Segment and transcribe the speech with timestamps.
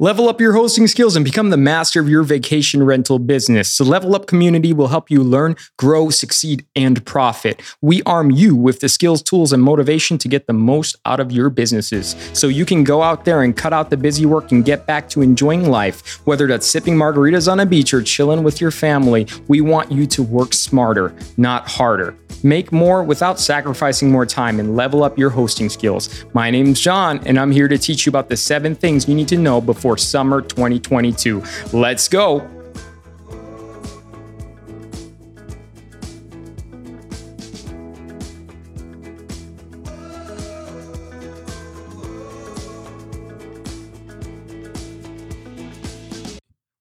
[0.00, 3.76] Level up your hosting skills and become the master of your vacation rental business.
[3.76, 7.60] The Level Up community will help you learn, grow, succeed, and profit.
[7.82, 11.30] We arm you with the skills, tools, and motivation to get the most out of
[11.30, 14.64] your businesses so you can go out there and cut out the busy work and
[14.64, 16.26] get back to enjoying life.
[16.26, 20.06] Whether that's sipping margaritas on a beach or chilling with your family, we want you
[20.06, 22.16] to work smarter, not harder.
[22.42, 26.24] Make more without sacrificing more time and level up your hosting skills.
[26.32, 29.28] My name's John, and I'm here to teach you about the seven things you need
[29.28, 31.42] to know before summer 2022.
[31.72, 32.61] Let's go.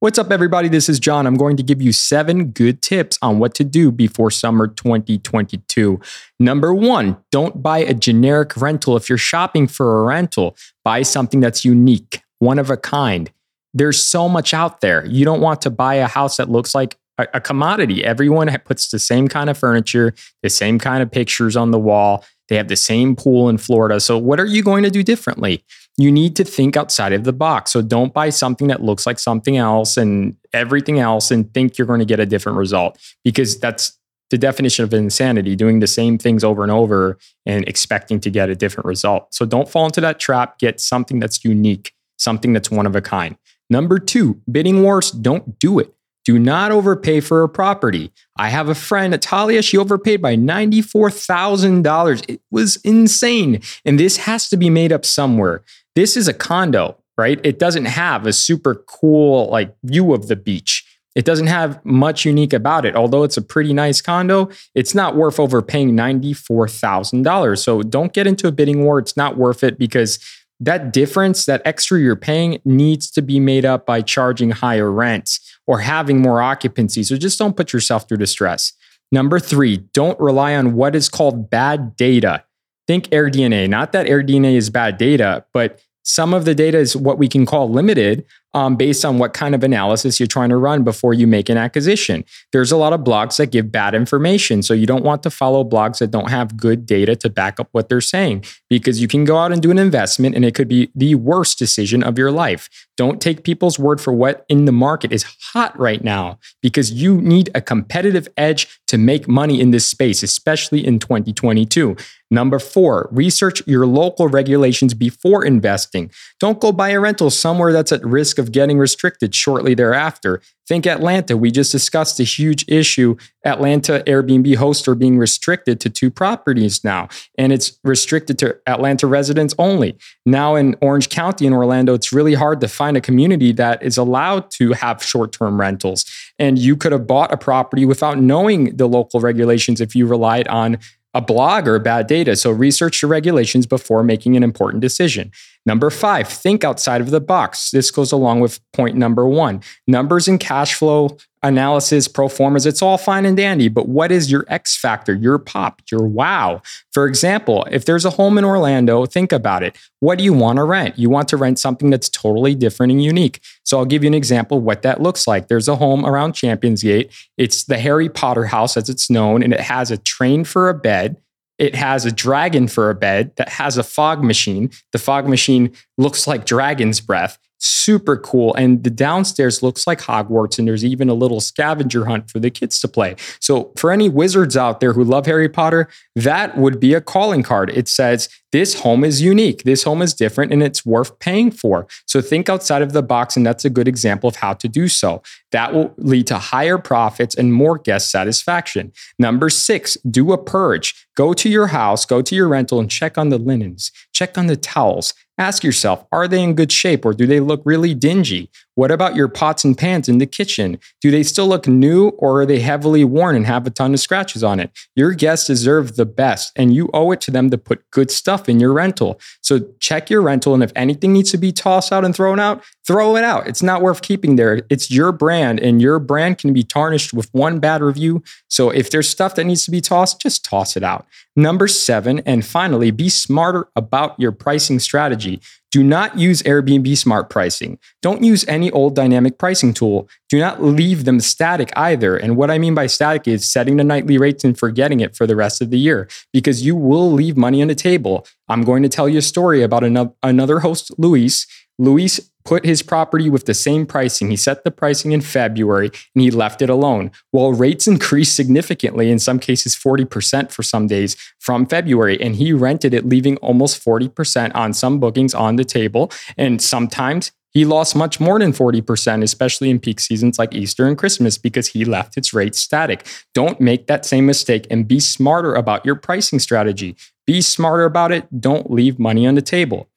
[0.01, 0.67] What's up, everybody?
[0.67, 1.27] This is John.
[1.27, 5.99] I'm going to give you seven good tips on what to do before summer 2022.
[6.39, 8.97] Number one, don't buy a generic rental.
[8.97, 13.31] If you're shopping for a rental, buy something that's unique, one of a kind.
[13.75, 15.05] There's so much out there.
[15.05, 18.03] You don't want to buy a house that looks like a, commodity.
[18.03, 22.25] Everyone puts the same kind of furniture, the same kind of pictures on the wall.
[22.49, 23.99] They have the same pool in Florida.
[23.99, 25.63] So, what are you going to do differently?
[25.97, 27.71] You need to think outside of the box.
[27.71, 31.87] So don't buy something that looks like something else and everything else and think you're
[31.87, 33.97] going to get a different result because that's
[34.29, 38.49] the definition of insanity doing the same things over and over and expecting to get
[38.49, 39.33] a different result.
[39.33, 40.57] So don't fall into that trap.
[40.57, 43.35] Get something that's unique, something that's one of a kind.
[43.69, 45.93] Number two, bidding wars, don't do it.
[46.23, 48.11] Do not overpay for a property.
[48.37, 52.29] I have a friend, Natalia, she overpaid by $94,000.
[52.29, 53.61] It was insane.
[53.85, 55.63] And this has to be made up somewhere.
[55.95, 57.39] This is a condo, right?
[57.43, 60.85] It doesn't have a super cool like view of the beach.
[61.13, 62.95] It doesn't have much unique about it.
[62.95, 67.57] Although it's a pretty nice condo, it's not worth overpaying $94,000.
[67.57, 68.97] So don't get into a bidding war.
[68.97, 70.19] It's not worth it because
[70.61, 75.39] that difference, that extra you're paying, needs to be made up by charging higher rents
[75.67, 77.03] or having more occupancy.
[77.03, 78.71] So just don't put yourself through distress.
[79.11, 82.45] Number three, don't rely on what is called bad data.
[82.87, 83.69] Think AirDNA.
[83.69, 87.45] Not that AirDNA is bad data, but some of the data is what we can
[87.45, 91.27] call limited um, based on what kind of analysis you're trying to run before you
[91.27, 92.25] make an acquisition.
[92.51, 94.61] There's a lot of blogs that give bad information.
[94.61, 97.69] So you don't want to follow blogs that don't have good data to back up
[97.71, 100.67] what they're saying because you can go out and do an investment and it could
[100.67, 102.69] be the worst decision of your life.
[102.97, 107.21] Don't take people's word for what in the market is hot right now because you
[107.21, 111.95] need a competitive edge to make money in this space, especially in 2022.
[112.29, 116.09] Number four, research your local regulations before investing.
[116.39, 120.41] Don't go buy a rental somewhere that's at risk of getting restricted shortly thereafter.
[120.67, 121.37] Think Atlanta.
[121.37, 123.15] We just discussed a huge issue.
[123.45, 127.07] Atlanta Airbnb hosts are being restricted to two properties now,
[127.37, 129.97] and it's restricted to Atlanta residents only.
[130.25, 133.97] Now in Orange County in Orlando, it's really hard to find a community that is
[133.97, 136.05] allowed to have short term rentals.
[136.37, 140.47] And you could have bought a property without knowing the local regulations if you relied
[140.47, 140.77] on
[141.13, 142.35] a blog or bad data.
[142.35, 145.31] So research your regulations before making an important decision.
[145.65, 147.69] Number five, think outside of the box.
[147.69, 149.61] This goes along with point number one.
[149.87, 154.31] Numbers and cash flow analysis, pro formas, it's all fine and dandy, but what is
[154.31, 156.61] your X factor, your pop, your wow?
[156.91, 159.75] For example, if there's a home in Orlando, think about it.
[159.99, 160.97] What do you want to rent?
[160.97, 163.39] You want to rent something that's totally different and unique.
[163.63, 165.47] So I'll give you an example what that looks like.
[165.47, 167.11] There's a home around Champions Gate.
[167.37, 170.73] It's the Harry Potter house as it's known, and it has a train for a
[170.73, 171.17] bed.
[171.57, 174.71] It has a dragon for a bed that has a fog machine.
[174.91, 178.55] The fog machine looks like dragon's breath super cool.
[178.55, 182.49] And the downstairs looks like Hogwarts, and there's even a little scavenger hunt for the
[182.49, 183.15] kids to play.
[183.39, 187.43] So, for any wizards out there who love Harry Potter, that would be a calling
[187.43, 187.69] card.
[187.69, 191.87] It says, This home is unique, this home is different, and it's worth paying for.
[192.05, 194.87] So, think outside of the box, and that's a good example of how to do
[194.87, 195.21] so.
[195.51, 198.91] That will lead to higher profits and more guest satisfaction.
[199.19, 201.07] Number six, do a purge.
[201.15, 204.47] Go to your house, go to your rental, and check on the linens, check on
[204.47, 208.51] the towels Ask yourself, are they in good shape or do they look really dingy?
[208.75, 210.79] What about your pots and pans in the kitchen?
[211.01, 213.99] Do they still look new or are they heavily worn and have a ton of
[213.99, 214.71] scratches on it?
[214.95, 218.47] Your guests deserve the best and you owe it to them to put good stuff
[218.47, 219.19] in your rental.
[219.41, 222.63] So check your rental and if anything needs to be tossed out and thrown out,
[222.87, 223.47] throw it out.
[223.47, 224.61] It's not worth keeping there.
[224.69, 228.23] It's your brand and your brand can be tarnished with one bad review.
[228.47, 231.05] So if there's stuff that needs to be tossed, just toss it out.
[231.35, 235.41] Number seven, and finally, be smarter about your pricing strategy.
[235.71, 237.79] Do not use Airbnb smart pricing.
[238.01, 240.09] Don't use any old dynamic pricing tool.
[240.27, 242.17] Do not leave them static either.
[242.17, 245.25] And what I mean by static is setting the nightly rates and forgetting it for
[245.25, 248.27] the rest of the year because you will leave money on the table.
[248.49, 249.83] I'm going to tell you a story about
[250.21, 251.47] another host, Luis.
[251.81, 254.29] Luis put his property with the same pricing.
[254.29, 257.11] He set the pricing in February and he left it alone.
[257.31, 262.53] While rates increased significantly, in some cases 40% for some days from February, and he
[262.53, 266.11] rented it, leaving almost 40% on some bookings on the table.
[266.37, 270.97] And sometimes he lost much more than 40%, especially in peak seasons like Easter and
[270.97, 273.07] Christmas, because he left its rates static.
[273.33, 276.95] Don't make that same mistake and be smarter about your pricing strategy.
[277.25, 278.39] Be smarter about it.
[278.39, 279.89] Don't leave money on the table.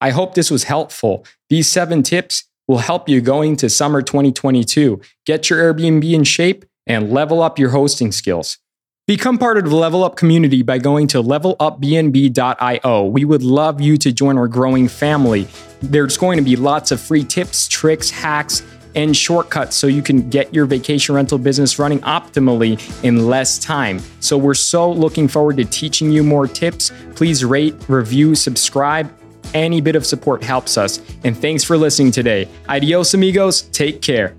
[0.00, 1.24] I hope this was helpful.
[1.48, 5.00] These seven tips will help you going to summer 2022.
[5.26, 8.58] Get your Airbnb in shape and level up your hosting skills.
[9.06, 13.04] Become part of the Level Up community by going to levelupbnb.io.
[13.06, 15.48] We would love you to join our growing family.
[15.82, 18.62] There's going to be lots of free tips, tricks, hacks,
[18.94, 24.00] and shortcuts so you can get your vacation rental business running optimally in less time.
[24.20, 26.92] So, we're so looking forward to teaching you more tips.
[27.16, 29.12] Please rate, review, subscribe.
[29.54, 31.00] Any bit of support helps us.
[31.24, 32.48] And thanks for listening today.
[32.68, 33.62] Adios, amigos.
[33.62, 34.34] Take care.